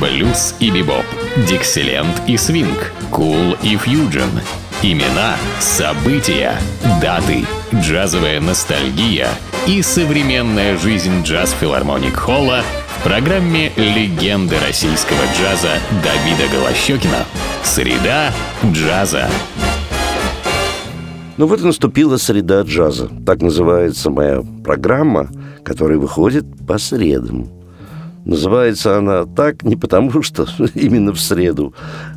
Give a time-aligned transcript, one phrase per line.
[0.00, 1.04] блюз и бибоп,
[1.48, 4.30] дикселент и свинг, кул и фьюджен.
[4.82, 6.54] Имена, события,
[7.00, 7.44] даты,
[7.74, 9.28] джазовая ностальгия
[9.66, 12.62] и современная жизнь джаз-филармоник Холла
[12.98, 17.24] в программе «Легенды российского джаза» Давида Голощекина.
[17.62, 18.32] Среда
[18.64, 19.28] джаза.
[21.38, 23.10] Ну вот и наступила среда джаза.
[23.24, 25.28] Так называется моя программа,
[25.64, 27.48] которая выходит по средам.
[28.26, 31.72] Называется она так не потому, что именно в среду,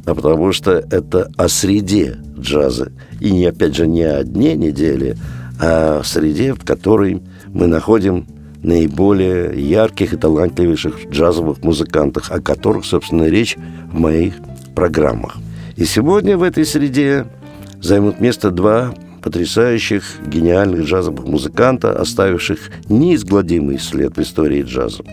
[0.05, 2.91] а потому что это о среде джаза.
[3.21, 5.15] И не, опять же, не о дне недели,
[5.61, 8.25] а о среде, в которой мы находим
[8.63, 13.55] наиболее ярких и талантливейших джазовых музыкантах, о которых, собственно, речь
[13.91, 14.33] в моих
[14.73, 15.37] программах.
[15.75, 17.27] И сегодня в этой среде
[17.81, 25.03] займут место два потрясающих, гениальных джазовых музыканта, оставивших неизгладимый след в истории джаза.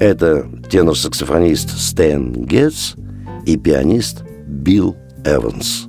[0.00, 2.94] Это тенор-саксофонист Стэн Гетц
[3.46, 5.86] и пианист Билл Эванс.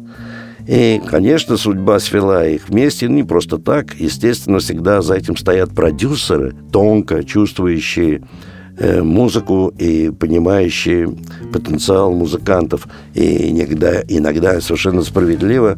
[0.67, 3.95] И, конечно, судьба свела их вместе не просто так.
[3.95, 8.21] Естественно, всегда за этим стоят продюсеры, тонко чувствующие
[8.83, 11.14] Э, музыку и понимающие
[11.53, 12.88] потенциал музыкантов.
[13.14, 15.77] И иногда, иногда совершенно справедливо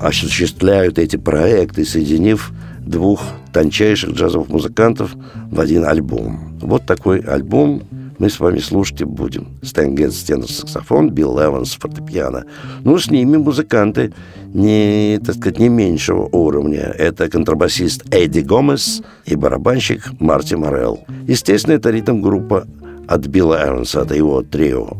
[0.00, 3.22] осуществляют эти проекты, соединив двух
[3.58, 5.16] тончайших джазовых музыкантов
[5.50, 6.56] в один альбом.
[6.60, 7.82] Вот такой альбом
[8.20, 9.48] мы с вами слушать и будем.
[9.62, 12.44] Стэн Гетс, тенор-саксофон, Билл Эванс, фортепиано.
[12.84, 14.14] Ну, с ними музыканты
[14.54, 16.94] не, так сказать, не меньшего уровня.
[16.96, 21.04] Это контрабасист Эдди Гомес и барабанщик Марти Морелл.
[21.26, 22.64] Естественно, это ритм-группа
[23.08, 24.90] от Билла Эванса, от его трио.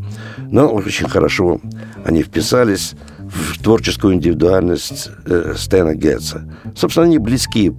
[0.51, 1.61] Но очень хорошо
[2.05, 2.95] они вписались
[3.29, 6.42] в творческую индивидуальность э, Стэна Гетца.
[6.75, 7.73] Собственно, они близки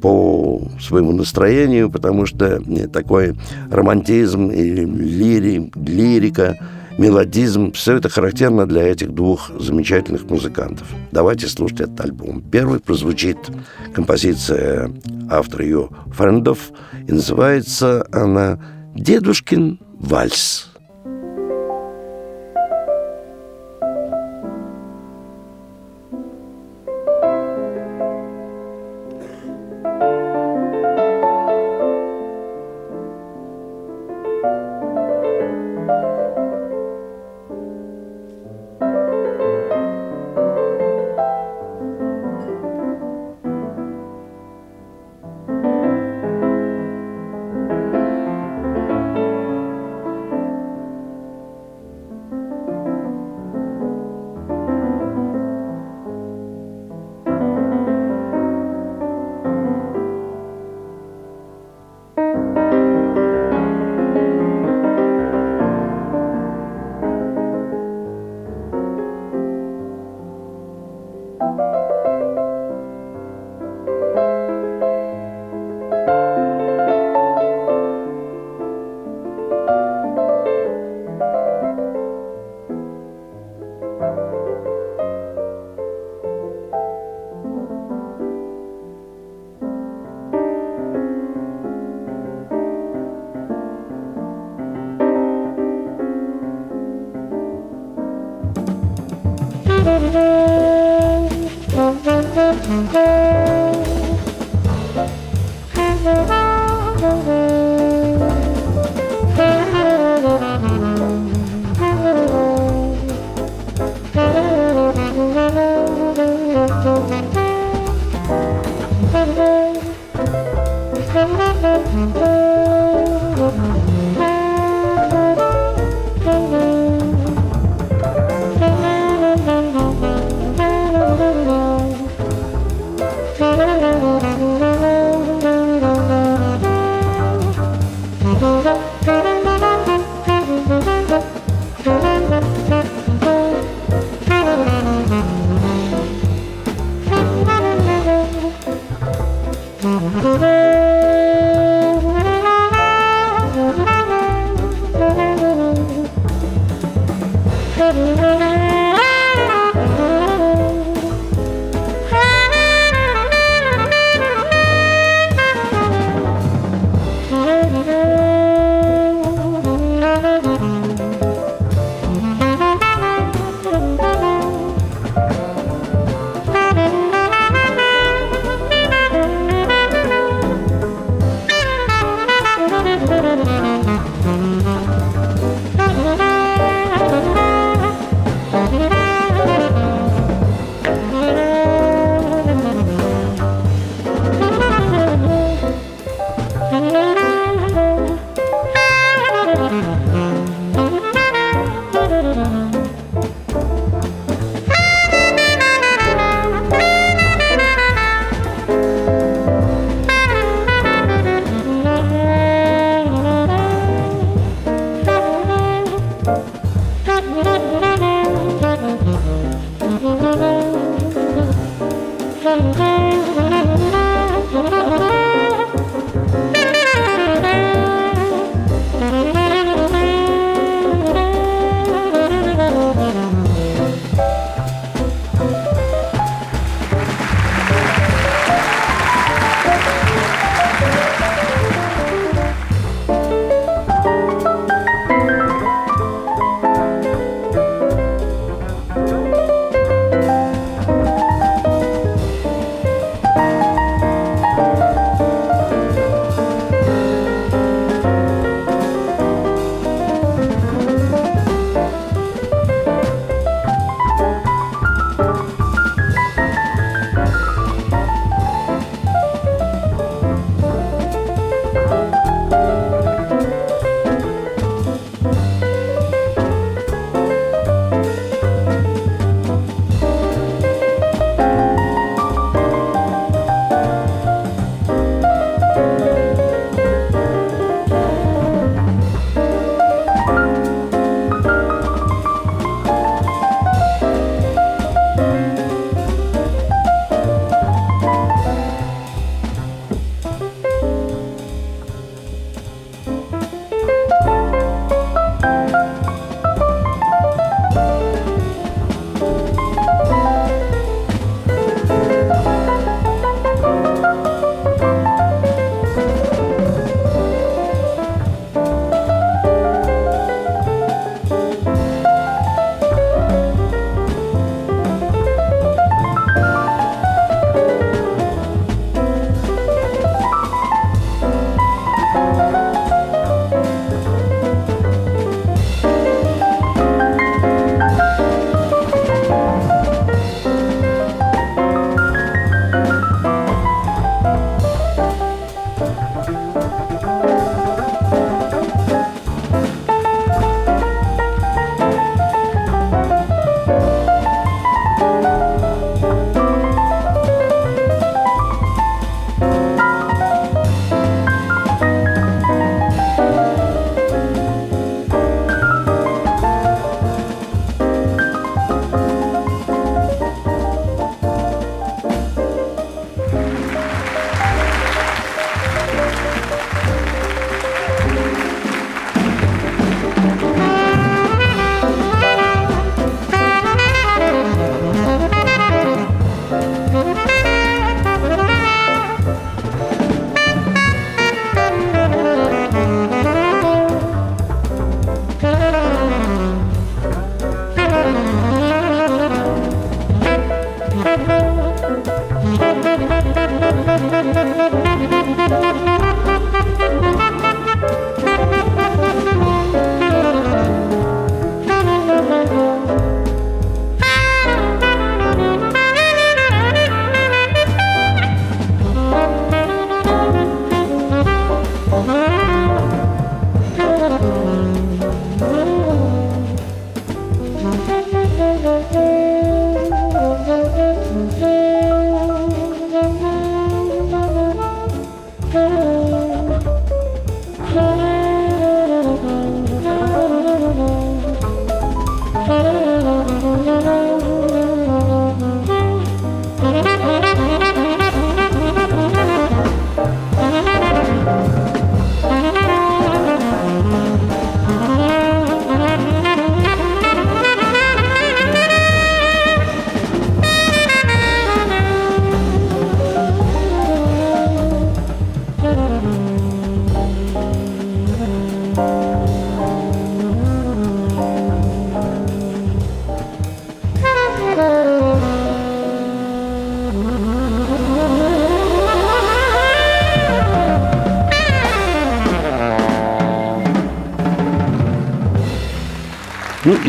[0.00, 2.62] по своему настроению, потому что
[2.92, 3.36] такой
[3.70, 6.58] романтизм и лири, лирика,
[6.98, 10.86] мелодизм, все это характерно для этих двух замечательных музыкантов.
[11.12, 12.42] Давайте слушать этот альбом.
[12.42, 13.38] Первый прозвучит
[13.94, 14.90] композиция
[15.30, 16.58] автора ее «Френдов»,
[17.08, 18.58] и называется она
[18.94, 20.69] «Дедушкин вальс».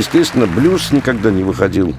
[0.01, 1.93] Естественно, блюз никогда не выходил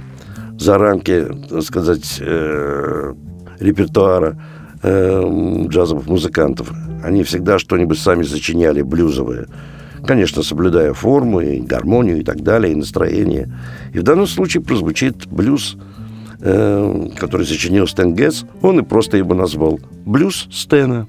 [0.58, 3.14] за рамки, так сказать, э,
[3.60, 4.36] репертуара
[4.82, 6.72] э, джазовых музыкантов.
[7.04, 9.46] Они всегда что-нибудь сами сочиняли блюзовое.
[10.04, 13.48] Конечно, соблюдая форму и гармонию и так далее, и настроение.
[13.94, 15.76] И в данном случае прозвучит блюз,
[16.40, 18.42] э, который сочинил Стэн Гетц.
[18.62, 21.06] Он и просто его назвал «Блюз Стэна».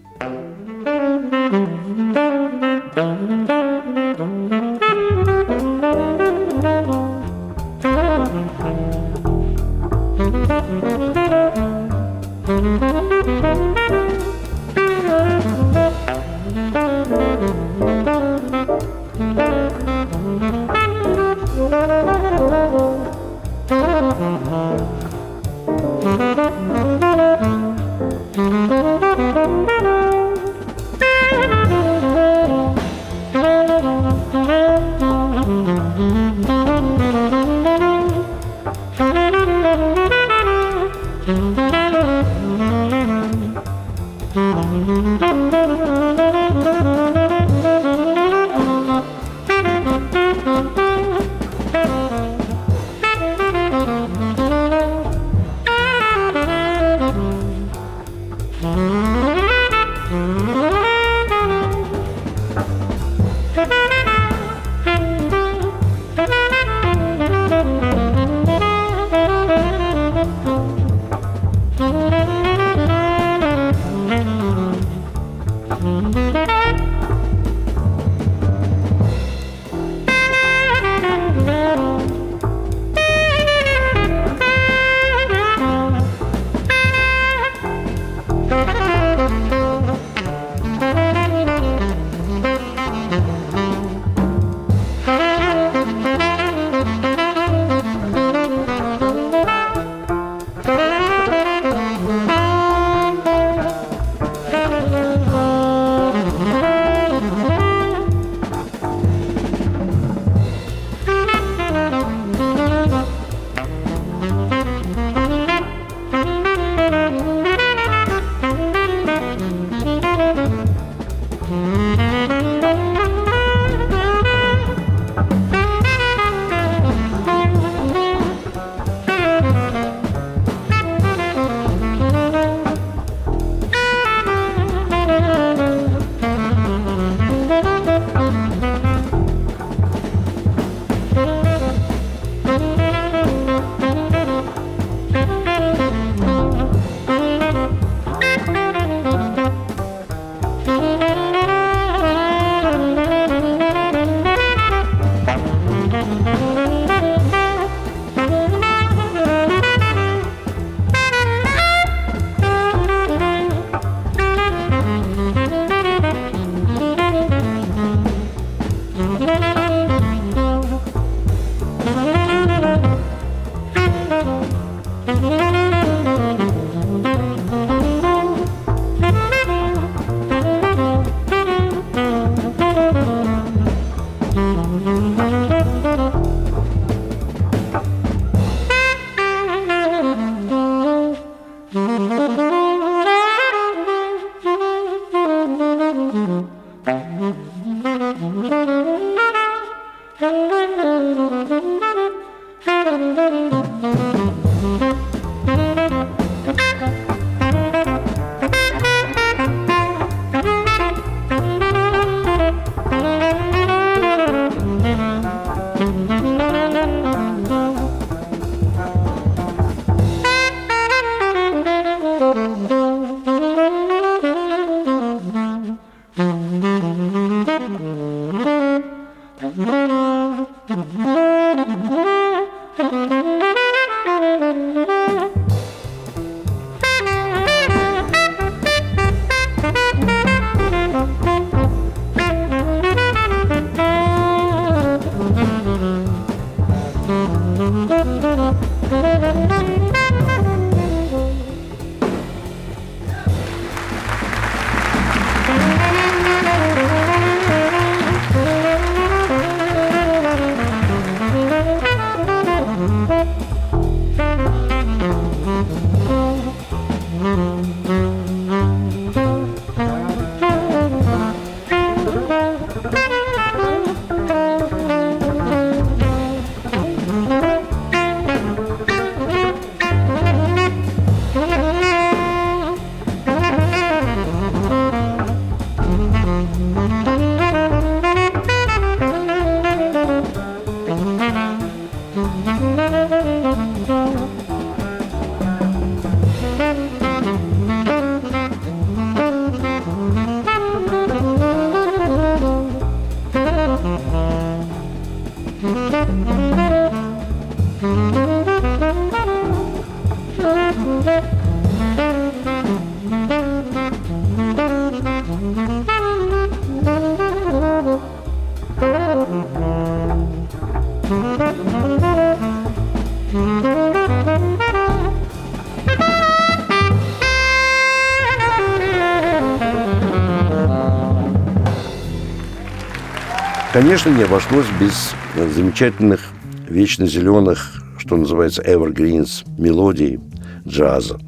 [333.84, 335.14] Конечно, не обошлось без
[335.54, 336.22] замечательных,
[336.70, 340.22] вечно зеленых, что называется, evergreens, мелодий
[340.66, 341.20] джаза.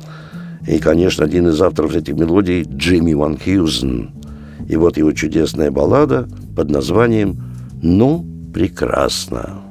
[0.65, 4.11] И, конечно, один из авторов этих мелодий– Джимми Ван Хьюзен.
[4.69, 7.43] И вот его чудесная баллада под названием
[7.83, 9.64] «Ну, прекрасно».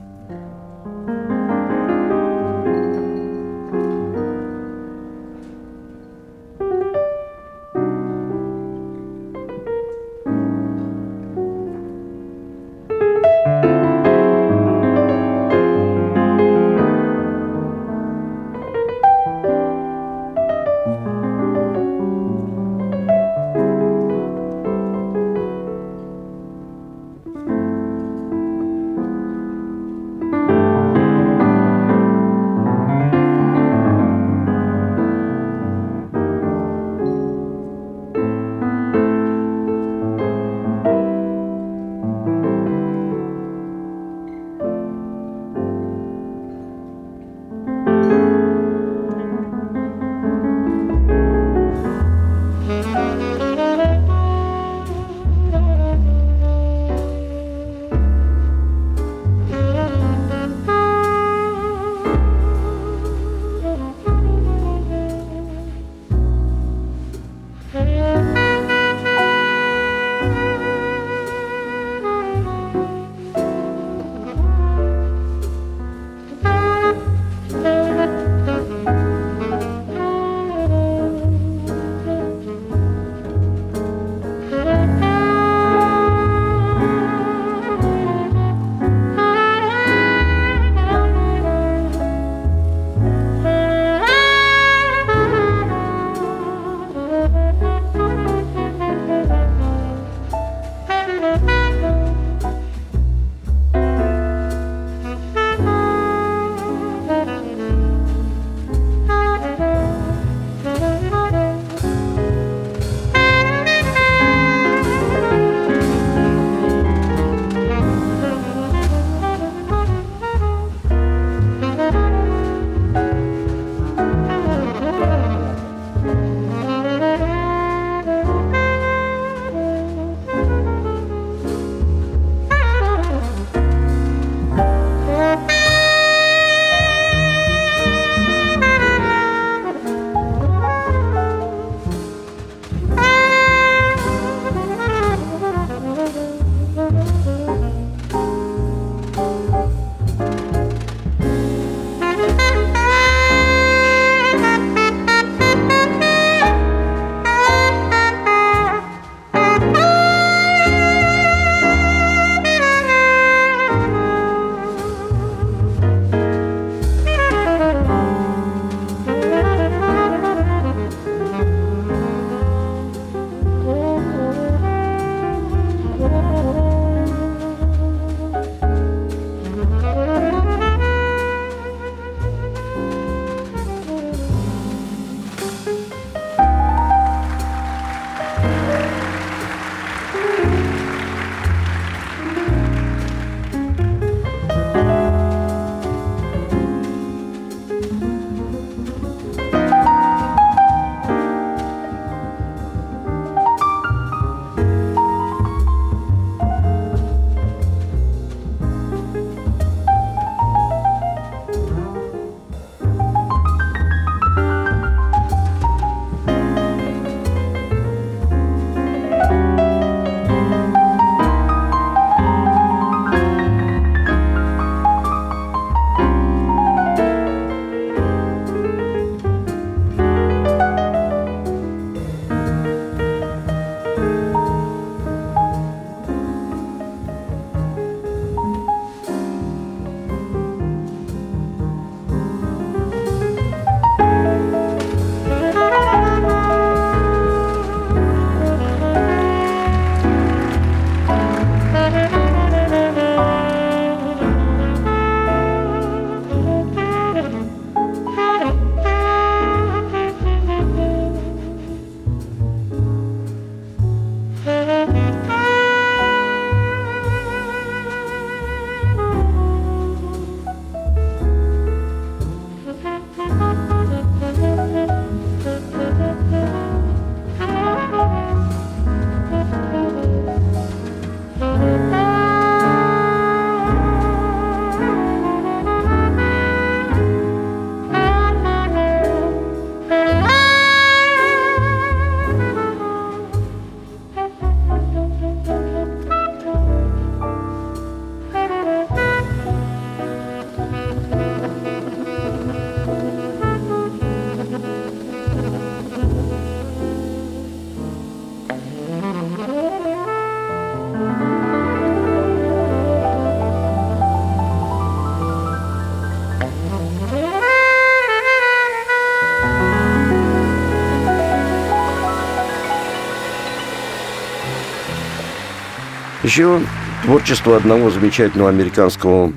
[326.25, 326.63] Еще
[327.05, 329.35] творчество одного замечательного американского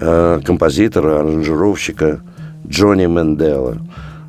[0.00, 2.22] э, композитора, аранжировщика
[2.66, 3.76] Джонни Мендела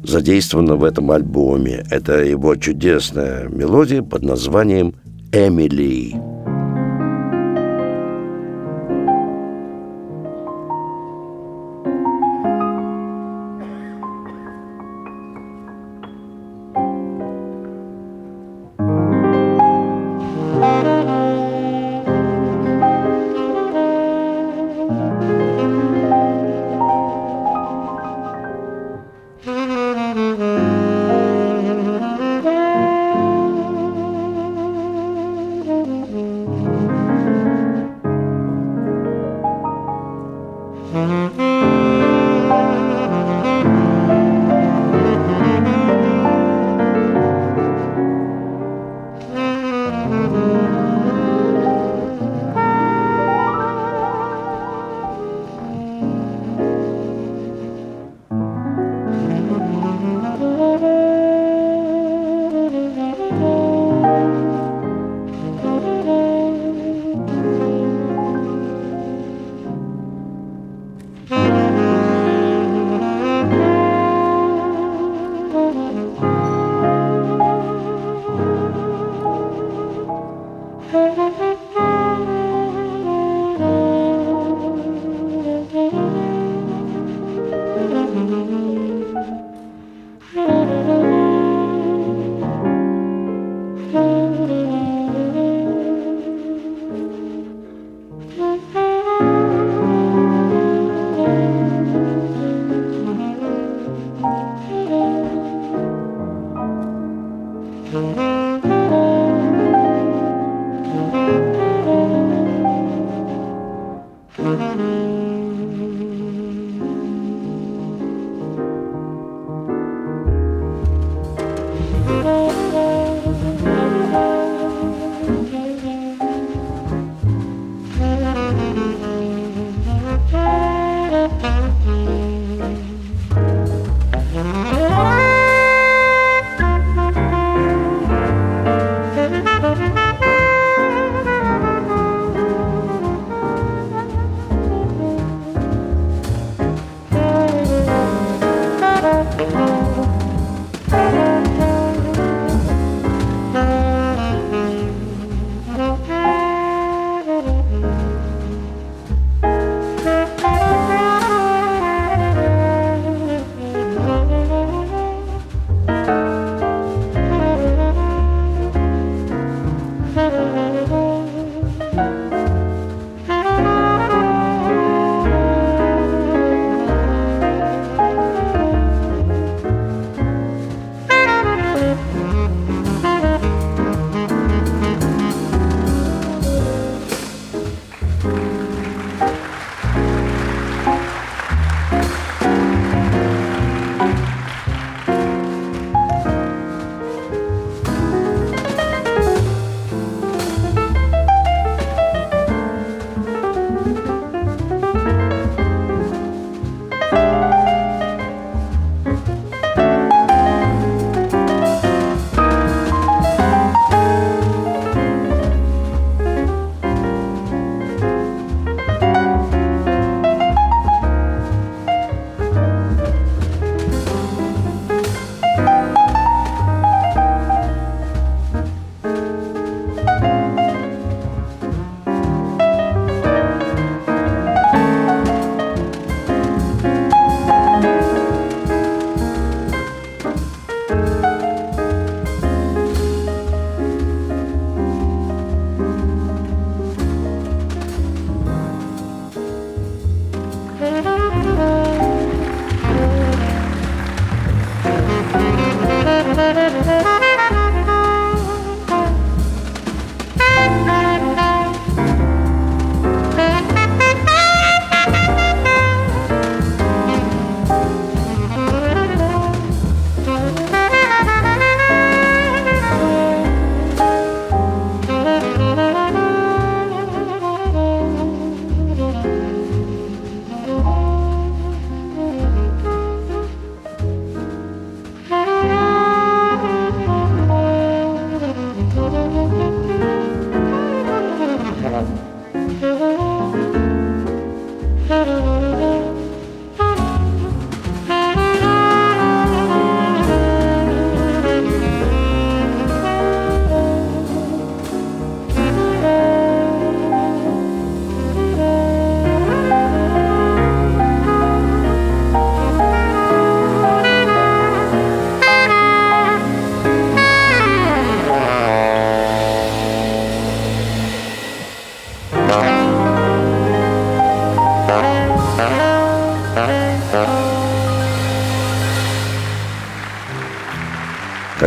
[0.04, 1.86] задействовано в этом альбоме.
[1.90, 4.96] Это его чудесная мелодия под названием
[5.32, 6.33] «Эмили».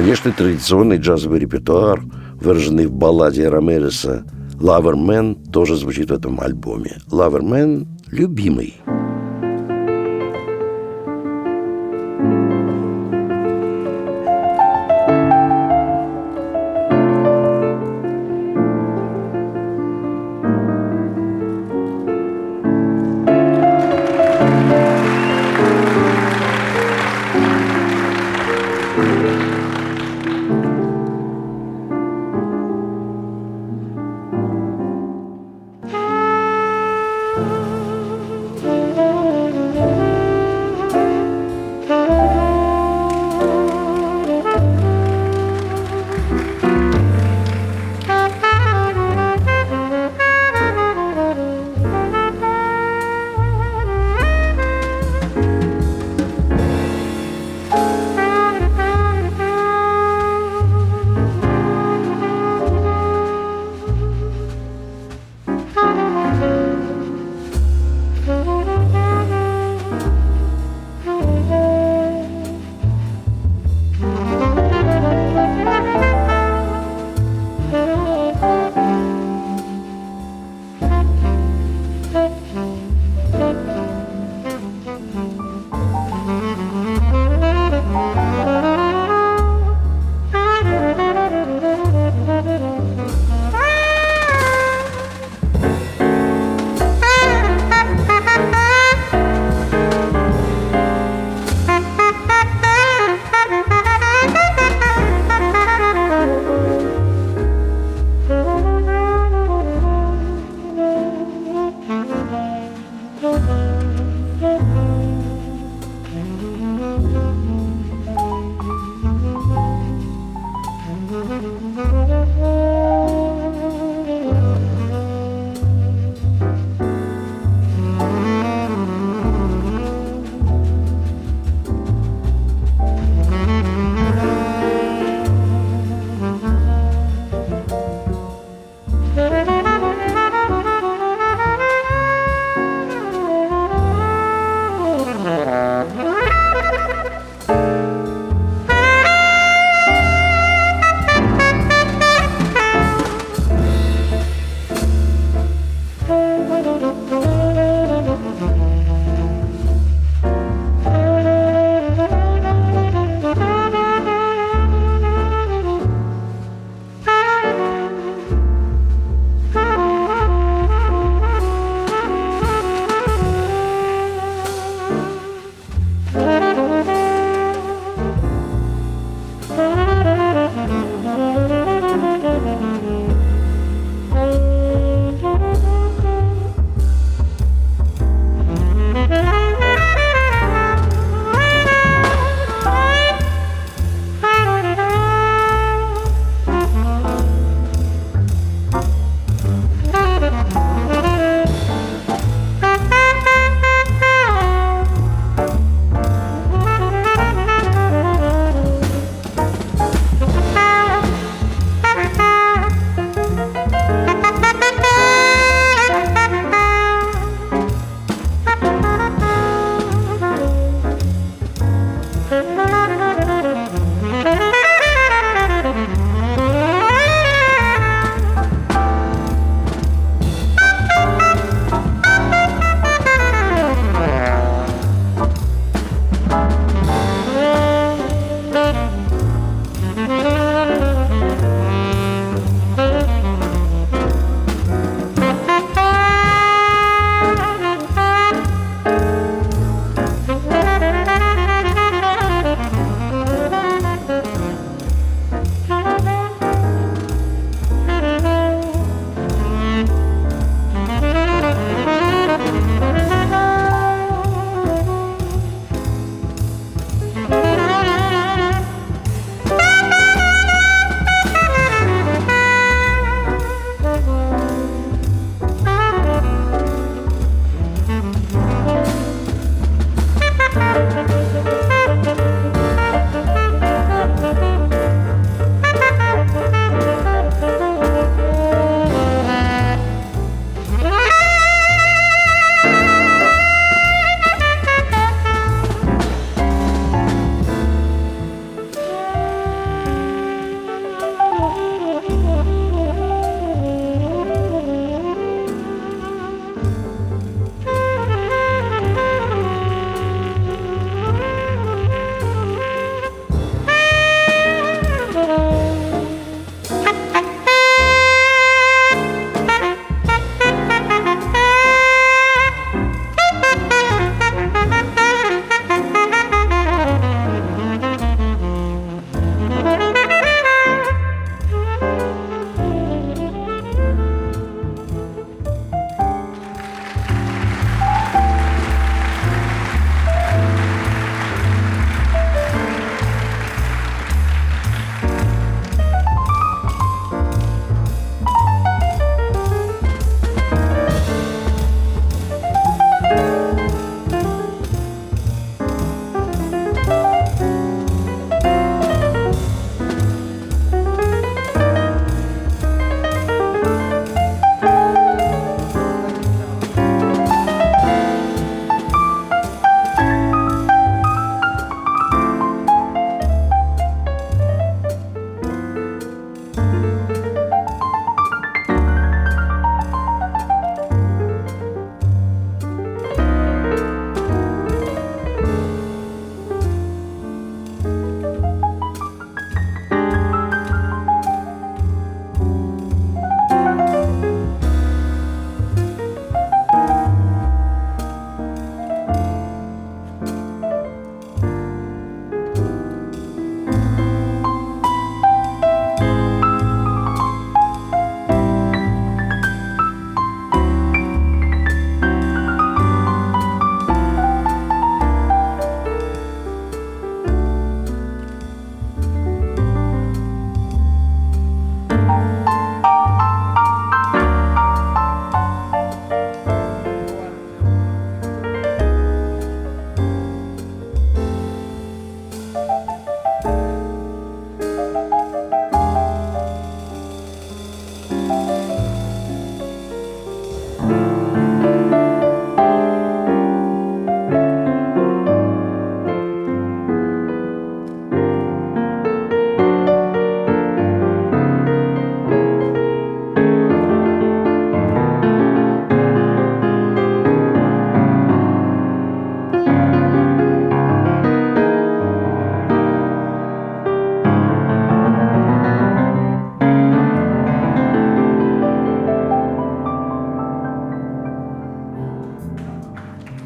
[0.06, 2.00] Конечно, традиционный джазовый репертуар,
[2.40, 4.24] выраженный в балладе Ромереса
[4.60, 6.98] «Лавермен» тоже звучит в этом альбоме.
[7.10, 8.74] «Лавермен»– любимый.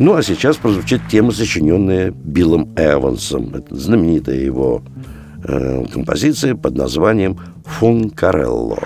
[0.01, 3.55] Ну, а сейчас прозвучит тема, сочиненная Биллом Эвансом.
[3.55, 4.83] Это знаменитая его
[5.45, 8.79] э, композиция под названием «Функарелло».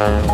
[0.00, 0.29] Yeah.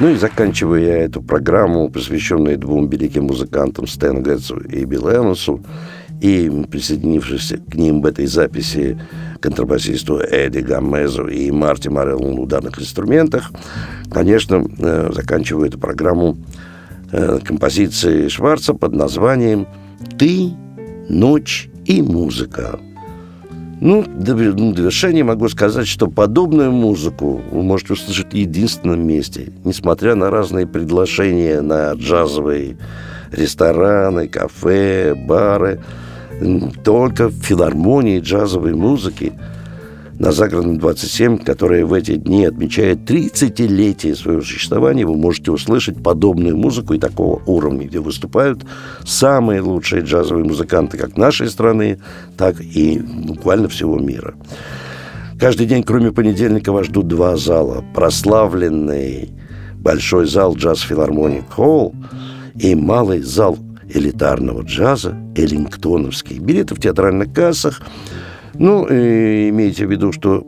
[0.00, 5.62] Ну и заканчиваю я эту программу, посвященную двум великим музыкантам Стэну Гетсу и Биллу Эвансу,
[6.22, 8.98] и присоединившись к ним в этой записи
[9.40, 13.52] контрабасисту Эдди Гаммезу и Марти Мореллу на ударных инструментах,
[14.10, 16.38] конечно, э, заканчиваю эту программу
[17.12, 19.66] э, композицией Шварца под названием
[20.18, 20.52] «Ты,
[21.10, 22.80] ночь и музыка».
[23.80, 30.14] Ну, ну, завершения могу сказать, что подобную музыку вы можете услышать в единственном месте, несмотря
[30.14, 32.76] на разные приглашения на джазовые
[33.32, 35.80] рестораны, кафе, бары,
[36.84, 39.32] только в филармонии джазовой музыки
[40.20, 46.58] на загородном 27, которая в эти дни отмечает 30-летие своего существования, вы можете услышать подобную
[46.58, 48.66] музыку и такого уровня, где выступают
[49.02, 52.00] самые лучшие джазовые музыканты как нашей страны,
[52.36, 54.34] так и буквально всего мира.
[55.38, 57.82] Каждый день, кроме понедельника, вас ждут два зала.
[57.94, 59.30] Прославленный
[59.76, 61.94] большой зал джаз филармоник Холл
[62.56, 63.56] и малый зал
[63.88, 66.38] элитарного джаза Эллингтоновский.
[66.40, 67.80] Билеты в театральных кассах–
[68.54, 70.46] ну, имейте в виду, что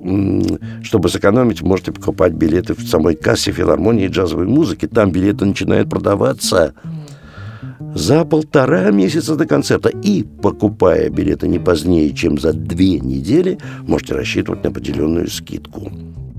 [0.83, 4.87] чтобы сэкономить, можете покупать билеты в самой кассе филармонии джазовой музыки.
[4.87, 6.75] Там билеты начинают продаваться
[7.95, 9.89] за полтора месяца до концерта.
[9.89, 15.91] И, покупая билеты не позднее, чем за две недели, можете рассчитывать на определенную скидку.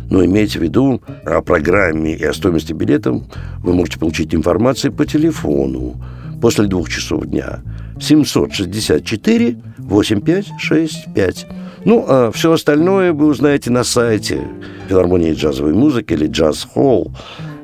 [0.10, 3.24] Но имейте в виду, о программе и о стоимости билетов
[3.60, 5.96] вы можете получить информацию по телефону
[6.42, 7.62] после двух часов дня.
[8.04, 11.48] 764 8565.
[11.86, 14.48] Ну, а все остальное вы узнаете на сайте
[14.88, 17.12] филармонии джазовой музыки или джаз холл.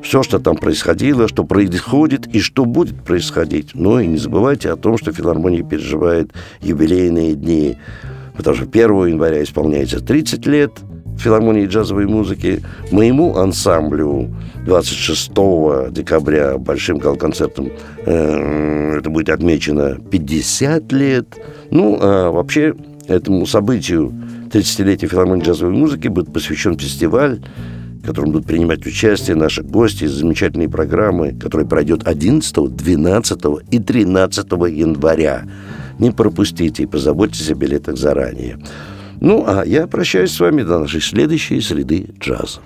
[0.01, 3.71] Все, что там происходило, что происходит и что будет происходить.
[3.73, 6.31] Ну и не забывайте о том, что филармония переживает
[6.61, 7.77] юбилейные дни.
[8.37, 10.71] Потому что 1 января исполняется 30 лет
[11.19, 12.61] филармонии джазовой музыки.
[12.91, 14.29] Моему ансамблю
[14.65, 15.31] 26
[15.91, 17.71] декабря большим гал-концертом
[18.05, 21.37] э, это будет отмечено 50 лет.
[21.71, 22.73] Ну, а вообще
[23.09, 24.13] Этому событию
[24.51, 27.41] 30-летия филармонии джазовой музыки будет посвящен фестиваль,
[28.03, 33.39] в котором будут принимать участие наши гости из замечательной программы, которая пройдет 11, 12
[33.71, 35.41] и 13 января.
[35.97, 38.59] Не пропустите и позаботьтесь о билетах заранее.
[39.21, 42.61] Ну, а я прощаюсь с вами до нашей следующей среды джаза.